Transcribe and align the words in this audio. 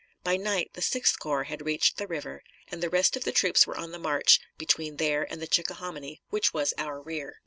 By 0.23 0.35
night 0.35 0.71
the 0.73 0.81
Sixth 0.81 1.19
Corps 1.19 1.43
had 1.43 1.63
reached 1.63 1.97
the 1.97 2.07
river, 2.07 2.41
and 2.71 2.81
the 2.81 2.89
rest 2.89 3.15
of 3.15 3.23
the 3.23 3.31
troops 3.31 3.67
were 3.67 3.77
on 3.77 3.91
the 3.91 3.99
march 3.99 4.39
between 4.57 4.95
there 4.97 5.31
and 5.31 5.39
the 5.39 5.45
Chickahominy, 5.47 6.23
which 6.31 6.55
was 6.55 6.73
our 6.79 6.99
rear. 6.99 7.37